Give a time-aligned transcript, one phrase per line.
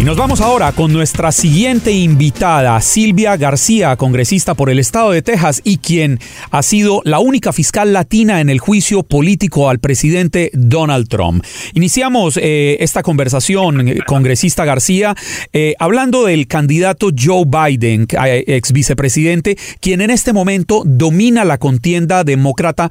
[0.00, 5.20] Y nos vamos ahora con nuestra siguiente invitada, Silvia García, congresista por el estado de
[5.20, 6.18] Texas y quien
[6.50, 11.44] ha sido la única fiscal latina en el juicio político al presidente Donald Trump.
[11.74, 15.14] Iniciamos eh, esta conversación, eh, congresista García,
[15.52, 22.24] eh, hablando del candidato Joe Biden, ex vicepresidente, quien en este momento domina la contienda
[22.24, 22.88] demócrata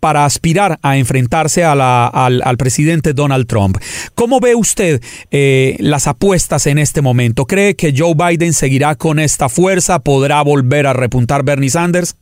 [0.00, 3.78] para aspirar a enfrentarse al, al, presidente Donald Trump.
[4.16, 5.00] ¿Cómo ve usted
[5.78, 7.44] las apuestas en este momento?
[7.44, 9.98] ¿Cree que Joe Biden seguirá con esta fuerza?
[10.02, 12.16] ¿Podrá volver a repuntar Bernie Sanders?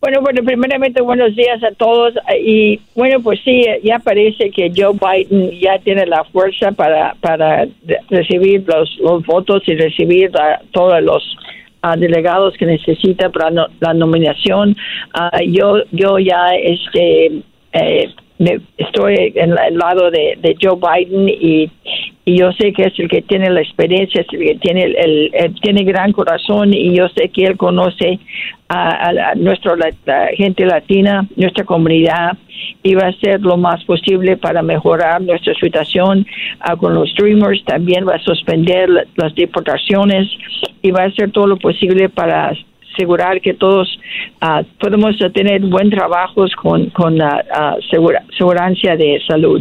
[0.00, 4.94] Bueno, bueno, primeramente buenos días a todos y bueno, pues sí, ya parece que Joe
[4.94, 7.66] Biden ya tiene la fuerza para para
[8.10, 10.30] recibir los, los votos y recibir
[10.70, 11.36] todos los
[11.98, 14.76] delegados que necesita para la nominación.
[15.14, 18.14] Ah, yo yo ya este eh,
[18.76, 21.70] estoy en el lado de, Joe Biden y,
[22.26, 25.84] yo sé que es el que tiene la experiencia, es el que tiene el, tiene
[25.84, 28.18] gran corazón y yo sé que él conoce
[28.68, 29.76] a, nuestra
[30.36, 32.36] gente latina, nuestra comunidad
[32.82, 36.26] y va a hacer lo más posible para mejorar nuestra situación
[36.60, 40.26] ah, con los streamers, también va a suspender las deportaciones
[40.82, 42.52] y va a hacer todo lo posible para
[42.92, 43.98] asegurar que todos
[44.42, 49.60] uh, podemos tener buen trabajos con, con la uh, de salud.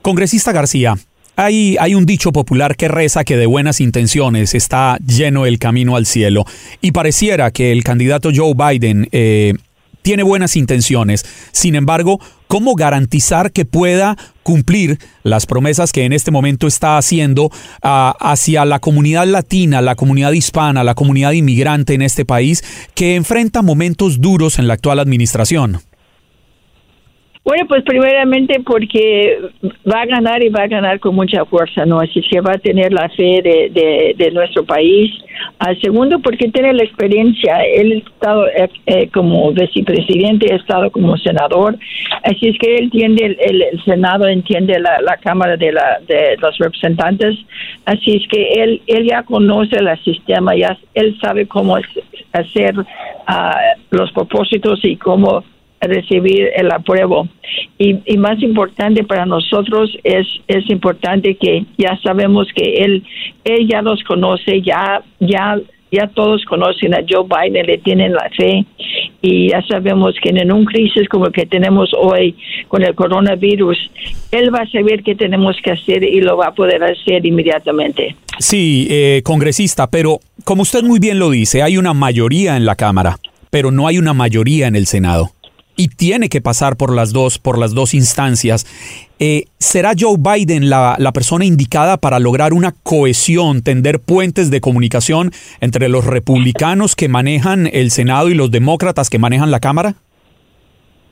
[0.00, 0.94] Congresista García,
[1.36, 6.06] hay, un dicho popular que reza que de buenas intenciones está lleno el camino al
[6.06, 6.44] cielo
[6.80, 9.54] y pareciera que el candidato Joe Biden eh,
[10.02, 11.24] tiene buenas intenciones.
[11.52, 17.50] Sin embargo, ¿cómo garantizar que pueda cumplir las promesas que en este momento está haciendo
[17.82, 22.62] ah, hacia la comunidad latina, la comunidad hispana, la comunidad inmigrante en este país
[22.94, 25.80] que enfrenta momentos duros en la actual administración?
[27.44, 29.36] Bueno, pues primeramente porque
[29.92, 31.98] va a ganar y va a ganar con mucha fuerza, ¿no?
[31.98, 35.10] Así que va a tener la fe de, de, nuestro país.
[35.58, 37.58] Al segundo, porque tiene la experiencia.
[37.64, 41.76] Él ha estado eh, eh, como vicepresidente, ha estado como senador.
[42.22, 46.56] Así es que él entiende, el, el, Senado entiende la, Cámara de, la, de los
[46.58, 47.36] Representantes.
[47.86, 51.76] Así es que él, él ya conoce el sistema, ya él sabe cómo
[52.32, 52.84] hacer uh,
[53.90, 55.42] los propósitos y cómo
[55.86, 57.28] recibir el apruebo.
[57.78, 63.04] Y, y, más importante para nosotros es, es importante que ya sabemos que él,
[63.44, 65.58] él ya nos conoce, ya, ya,
[65.90, 68.64] ya todos conocen a Joe Biden, le tienen la fe
[69.20, 72.34] y ya sabemos que en un crisis como el que tenemos hoy
[72.68, 73.78] con el coronavirus,
[74.30, 78.16] él va a saber qué tenemos que hacer y lo va a poder hacer inmediatamente.
[78.38, 82.74] Sí, eh, congresista, pero como usted muy bien lo dice, hay una mayoría en la
[82.74, 83.18] Cámara,
[83.50, 85.30] pero no hay una mayoría en el Senado
[85.76, 88.66] y tiene que pasar por las dos, por las dos instancias.
[89.18, 94.60] Eh, ¿Será Joe Biden la, la, persona indicada para lograr una cohesión, tender puentes de
[94.60, 95.30] comunicación
[95.60, 99.94] entre los republicanos que manejan el Senado y los demócratas que manejan la Cámara?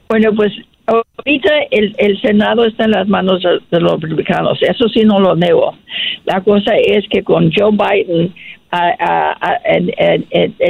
[0.08, 0.52] Bueno, pues
[0.86, 5.36] ahorita el, el Senado está en las manos de, los republicanos, eso sí no lo
[5.36, 5.76] nego.
[6.24, 8.34] La cosa es que con Joe Biden
[8.72, 9.86] el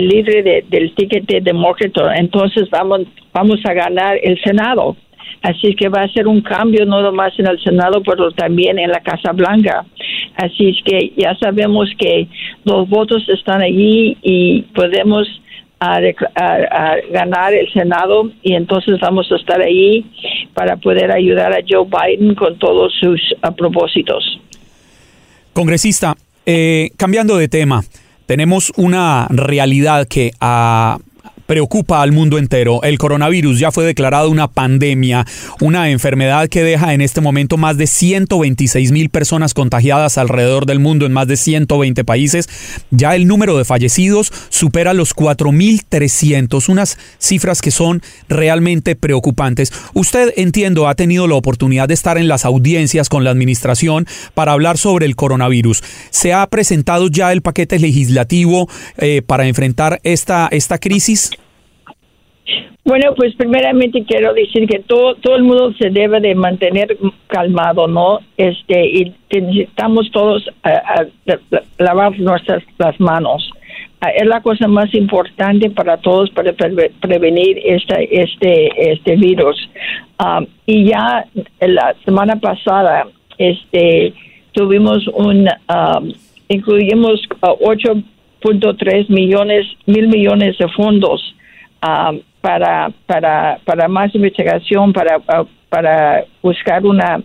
[0.08, 3.02] líder del ticket demócrata, entonces vamos,
[3.32, 4.96] vamos a ganar el Senado.
[5.42, 8.90] Así que va a ser un cambio no nomás en el Senado, pero también en
[8.90, 9.86] la Casa Blanca.
[10.36, 12.28] Así que ya sabemos que
[12.64, 15.26] los votos están allí y podemos
[15.80, 20.04] ganar el Senado y entonces vamos a estar ahí
[20.52, 23.18] para poder ayudar a Joe Biden con todos sus
[23.56, 24.40] propósitos.
[25.54, 26.14] Congresista,
[26.52, 27.84] eh, cambiando de tema,
[28.26, 30.98] tenemos una realidad que a
[31.50, 32.80] preocupa al mundo entero.
[32.84, 35.26] El coronavirus ya fue declarado una pandemia,
[35.60, 40.78] una enfermedad que deja en este momento más de 126 mil personas contagiadas alrededor del
[40.78, 42.48] mundo en más de 120 países.
[42.92, 49.72] Ya el número de fallecidos supera los 4.300, unas cifras que son realmente preocupantes.
[49.92, 54.52] Usted, entiendo, ha tenido la oportunidad de estar en las audiencias con la administración para
[54.52, 55.82] hablar sobre el coronavirus.
[56.10, 58.68] ¿Se ha presentado ya el paquete legislativo
[58.98, 61.32] eh, para enfrentar esta, esta crisis?
[62.84, 66.96] Bueno, pues primeramente quiero decir que todo todo el mundo se debe de mantener
[67.28, 68.20] calmado, ¿no?
[68.36, 70.50] Este y necesitamos todos
[71.78, 73.48] lavar nuestras las manos.
[74.16, 79.56] es la cosa más importante para todos para prevenir este este este virus.
[80.18, 81.26] Um, y ya
[81.60, 83.06] la semana pasada,
[83.38, 84.14] este
[84.52, 86.12] tuvimos un um,
[86.48, 91.36] incluimos 8.3 millones mil millones de fondos.
[91.82, 95.18] Um, para, para, para más investigación, para,
[95.68, 97.22] para buscar una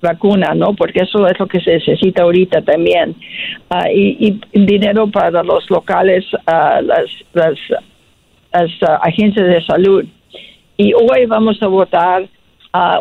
[0.00, 0.74] vacuna, ¿no?
[0.74, 3.14] Porque eso es lo que se necesita ahorita también.
[3.70, 7.58] Ah, y, dinero para los locales, uh, las, las,
[8.52, 8.70] las
[9.02, 10.04] agencias de salud.
[10.76, 12.26] Y hoy vamos a votar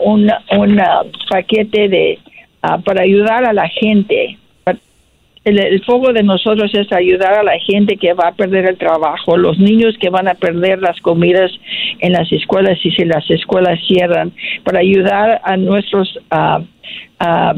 [0.04, 0.82] un, un
[1.30, 2.20] paquete de
[2.84, 4.38] para ayudar a la gente
[5.48, 8.78] el, el, foco de nosotros es ayudar a la gente que va a perder el
[8.78, 11.52] trabajo, los niños que van a perder las comidas
[12.00, 14.34] en las escuelas y si las escuelas cierran,
[14.64, 16.60] para ayudar a nuestros uh,
[17.24, 17.54] uh,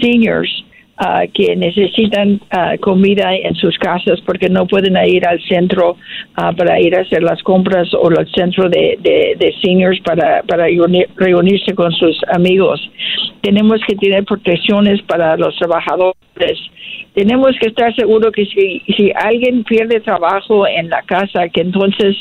[0.00, 0.64] seniors
[1.02, 5.96] Uh, que necesitan uh, comida en sus casas porque no pueden ir al centro
[6.34, 10.42] para ir a hacer las compras o al centro de, seniors para
[11.16, 12.78] reunirse con sus amigos.
[13.40, 16.29] Tenemos que tener protecciones para los trabajadores
[17.14, 22.16] tenemos que estar seguros que si, si alguien pierde trabajo en la casa, que entonces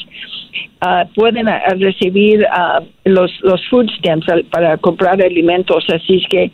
[0.81, 5.85] uh, pueden uh, recibir uh, los, los food stamps para comprar alimentos.
[5.93, 6.51] Así es que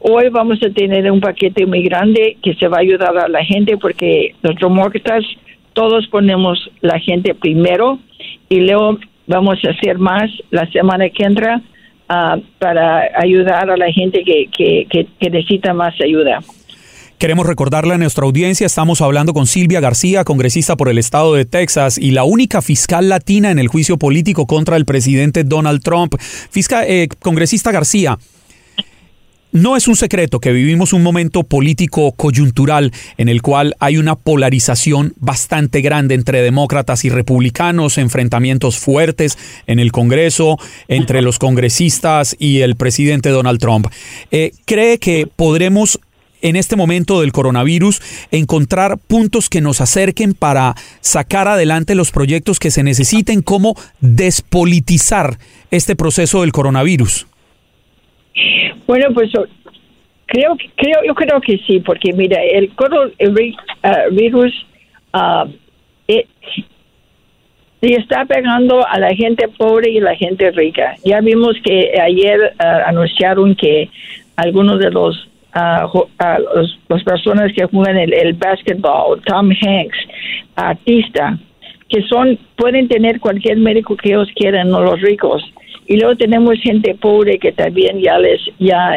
[0.00, 3.44] hoy vamos a tener un paquete muy grande que se va a ayudar a la
[3.44, 5.24] gente porque los demócratas
[5.72, 7.98] todos ponemos la gente primero
[8.48, 11.60] y luego vamos a hacer más la semana que entra
[12.58, 16.40] para ayudar a la gente que, que necesita más ayuda.
[17.18, 21.44] Queremos recordarle a nuestra audiencia, estamos hablando con Silvia García, congresista por el estado de
[21.44, 26.14] Texas y la única fiscal latina en el juicio político contra el presidente Donald Trump.
[26.20, 28.16] Fiscal, eh, congresista García,
[29.50, 34.14] no es un secreto que vivimos un momento político coyuntural en el cual hay una
[34.14, 42.36] polarización bastante grande entre demócratas y republicanos, enfrentamientos fuertes en el Congreso entre los congresistas
[42.38, 43.88] y el presidente Donald Trump.
[44.30, 45.98] Eh, ¿Cree que podremos
[46.42, 48.00] en este momento del coronavirus
[48.30, 55.38] encontrar puntos que nos acerquen para sacar adelante los proyectos que se necesiten, como despolitizar
[55.70, 57.26] este proceso del coronavirus?
[58.86, 59.30] Bueno, pues
[60.26, 64.66] creo, creo, yo creo que sí, porque mira, el coronavirus
[65.14, 65.50] uh,
[66.08, 66.26] eh,
[67.80, 70.94] está pegando a la gente pobre y la gente rica.
[71.04, 73.90] Ya vimos que ayer uh, anunciaron que
[74.36, 75.88] algunos de los a,
[76.88, 79.98] las personas que juegan el, el basketball, Tom Hanks,
[80.56, 81.38] artista,
[81.88, 85.42] que son pueden tener cualquier médico que ellos quieran, no los ricos.
[85.86, 88.94] Y luego tenemos gente pobre que también ya les ya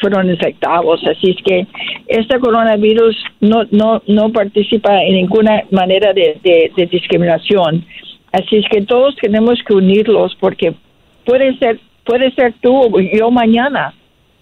[0.00, 1.66] fueron infectados, así es que
[2.08, 7.84] este coronavirus no no no participa en ninguna manera de, de discriminación.
[8.32, 10.74] Así es que todos tenemos que unirlos porque
[11.24, 13.94] puede ser puede ser tú o yo mañana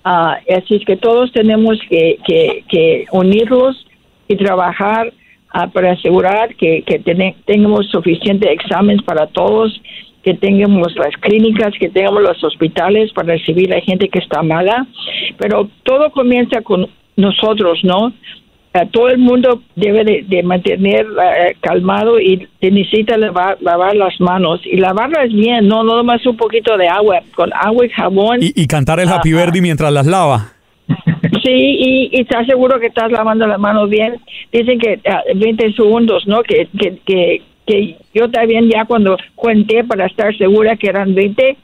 [0.05, 3.87] Ah, así que todos tenemos que, que, unirlos
[4.29, 5.13] y trabajar
[5.51, 6.99] ah, para asegurar que, que
[7.45, 9.81] tengamos suficiente exámenes para todos,
[10.23, 14.43] que tengamos las clínicas, que tengamos los hospitales para recibir a la gente que está
[14.43, 14.87] mala.
[15.39, 18.13] Pero todo comienza con nosotros, ¿no?
[18.93, 24.77] Todo el mundo debe de, mantener eh, calmado y necesita lavar, lavar, las manos y
[24.77, 28.39] lavarlas bien, no no más un poquito de agua, con agua y jabón.
[28.41, 30.53] Y, cantar el Happy Verde mientras las lava.
[31.43, 34.17] Sí, y, y estás seguro que estás lavando las manos bien.
[34.53, 35.01] Dicen que
[35.35, 36.43] 20 ah, segundos, ¿no?
[36.43, 41.57] Que, que, que, que yo también ya cuando cuenté para estar segura que eran 20,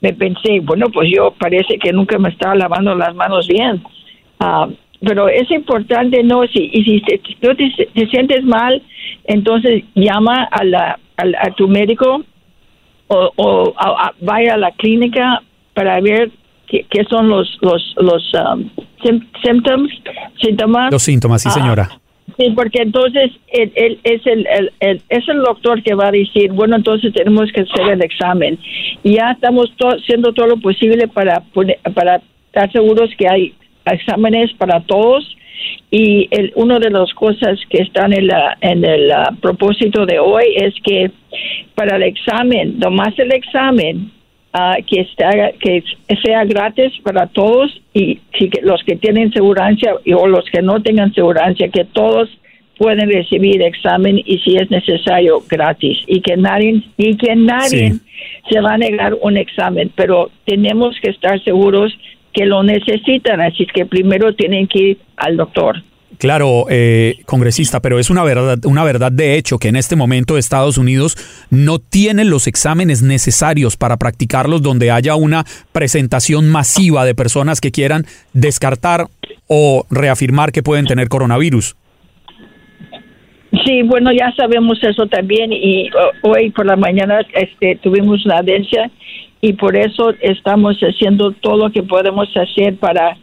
[0.00, 3.82] me pensé, bueno, pues yo parece que nunca me estaba lavando las manos bien.
[5.02, 8.82] Pero es importante, no, si, y si te, te, sientes mal,
[9.24, 12.22] entonces llama a, la, a, tu médico
[13.08, 13.74] o, o
[14.20, 15.42] vaya a la clínica
[15.72, 16.30] para ver
[16.68, 18.68] qué, qué son los, los, los um,
[19.42, 20.90] síntomas.
[20.90, 21.88] Los síntomas, sí, ah, señora.
[22.38, 27.12] Sí, porque entonces él, es, el, es el doctor que va a decir, bueno, entonces
[27.12, 28.58] tenemos que hacer el examen.
[29.02, 31.42] Y ya estamos haciendo todo lo posible para,
[31.94, 35.36] para estar seguros que hay exámenes para todos.
[35.90, 40.44] Y el, una de las cosas que están en, la, en el propósito de hoy
[40.56, 41.10] es que
[41.74, 44.10] para el examen, nomás el examen,
[44.54, 45.06] uh, que,
[45.60, 49.72] que sea gratis para todos y si los que tienen seguridad
[50.16, 52.28] o los que no tengan seguridad, que todos
[52.80, 57.92] pueden recibir examen y si es necesario gratis y que nadie y que nadie
[58.50, 61.92] se va a negar un examen, pero tenemos que estar seguros
[62.32, 65.82] que lo necesitan, así que primero tienen que ir al doctor.
[66.18, 70.36] Claro, eh, congresista, pero es una verdad, una verdad de hecho que en este momento
[70.36, 71.16] Estados Unidos
[71.50, 77.70] no tiene los exámenes necesarios para practicarlos donde haya una presentación masiva de personas que
[77.70, 79.06] quieran descartar
[79.46, 81.74] o reafirmar que pueden tener coronavirus.
[83.64, 85.88] Sí, bueno, ya sabemos eso también y
[86.22, 88.90] hoy por la mañana este, tuvimos una audiencia
[89.40, 93.16] y por eso estamos haciendo todo lo que podemos hacer para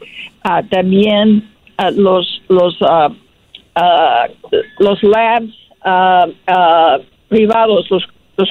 [0.43, 1.47] ah, también
[1.95, 3.13] los los uh,
[4.79, 5.53] los labs
[7.29, 8.03] privados, los,
[8.37, 8.49] los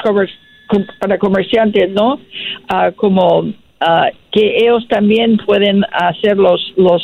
[1.00, 2.20] para comerciantes, ¿no?
[2.96, 3.52] como
[4.32, 7.02] que ellos también pueden hacer los los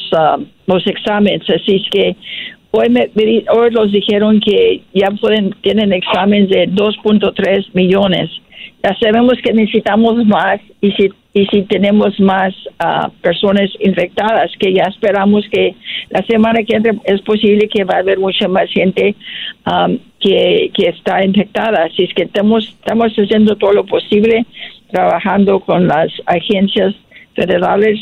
[0.66, 2.16] los exámenes, así es que
[2.70, 3.10] hoy me,
[3.50, 8.30] hoy los dijeron que ya pueden tienen exámenes de 2.3 millones
[8.82, 14.72] ya sabemos que necesitamos más y si y si tenemos más ah, personas infectadas, que
[14.72, 15.74] ya esperamos que
[16.10, 19.14] la semana que entra es posible que va a haber mucha más gente
[20.20, 21.84] que, está infectada.
[21.84, 24.44] Así es que estamos, estamos haciendo todo lo posible,
[24.90, 26.94] trabajando con las agencias
[27.34, 27.98] federales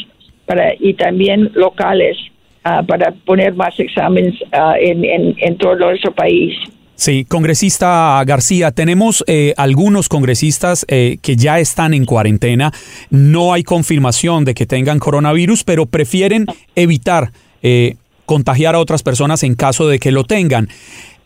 [0.46, 2.16] para, y también locales
[2.64, 6.56] ah, para poner más exámenes ah, en todo nuestro país.
[7.00, 12.74] Sí, congresista García, tenemos eh, algunos congresistas eh, que ya están en cuarentena.
[13.08, 16.44] No hay confirmación de que tengan coronavirus, pero prefieren
[16.76, 20.68] evitar eh, contagiar a otras personas en caso de que lo tengan.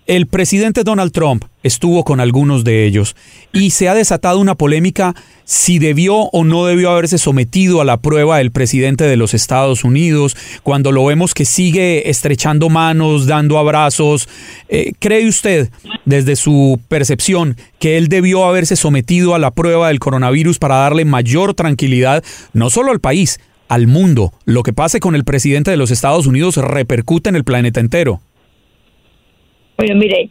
[0.07, 3.17] El presidente Donald Trump estuvo con algunos de ellos
[3.55, 7.97] y se ha desatado una polémica si debió o no debió haberse sometido a la
[7.97, 13.57] prueba del presidente de los Estados Unidos, cuando lo vemos que sigue estrechando manos, dando
[13.57, 14.29] abrazos.
[14.69, 15.71] Eh, ¿Cree usted,
[16.05, 21.07] desde su percepción, que él debió haberse sometido a la prueba del coronavirus para darle
[21.07, 24.35] mayor tranquilidad, no solo al país, al mundo?
[24.45, 28.21] Lo que pase con el presidente de los Estados Unidos repercute en el planeta entero.
[29.77, 30.29] Bueno, mire,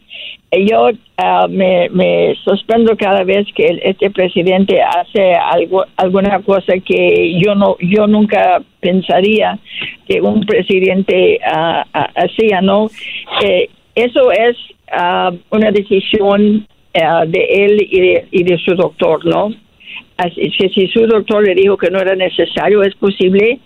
[0.66, 7.38] yo ah, me, me, sorprendo cada vez que este presidente hace algo, alguna cosa que
[7.38, 9.58] yo no, yo nunca pensaría
[10.08, 11.82] que un presidente uh,
[12.14, 12.88] hacía, ¿no?
[13.42, 14.56] Eh, eso es
[15.50, 19.52] una decisión de él y de, y de su doctor, ¿no?
[20.16, 23.58] Así que si su doctor le dijo que no era necesario, es posible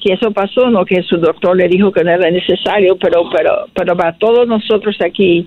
[0.00, 3.66] que eso pasó, no que su doctor le dijo que no era necesario, pero pero
[3.74, 5.46] pero para todos nosotros aquí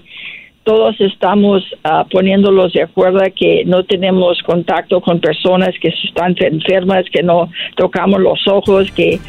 [0.63, 7.05] todos estamos uh, poniéndolos de acuerdo que no tenemos contacto con personas que están enfermas,
[7.11, 9.19] que no tocamos los ojos, que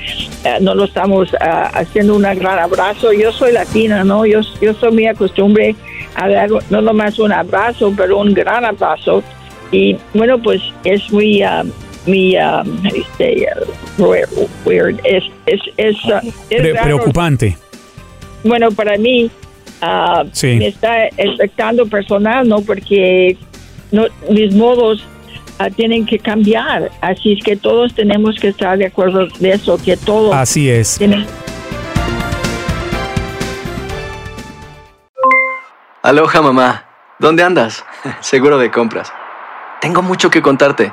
[0.45, 1.37] uh, no lo estamos uh,
[1.73, 3.13] haciendo un gran abrazo.
[3.13, 4.27] Yo soy latina, ¿no?
[4.27, 5.75] Yo, yo soy muy acostumbre
[6.17, 9.23] a dar no nomás un abrazo, pero un gran abrazo.
[9.71, 11.43] Y bueno, pues es muy
[12.07, 13.47] mi um, este,
[14.65, 17.57] weird, es, es, es, uh, preocupante.
[18.45, 19.31] Bueno, para mí
[19.83, 21.05] uh, me está
[21.35, 22.61] afectando personal, ¿no?
[22.61, 23.37] Porque
[23.93, 25.05] no, mis modos
[25.61, 26.91] uh, tienen que cambiar.
[27.01, 30.35] Así es que todos tenemos que estar de acuerdo de eso, que todos.
[30.35, 30.99] Así es.
[36.03, 36.85] Aloha, mamá.
[37.21, 37.85] ¿Dónde andas?
[38.21, 39.13] Seguro de compras.
[39.81, 40.93] Tengo mucho que contarte.